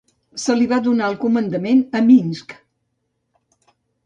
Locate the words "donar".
0.87-1.09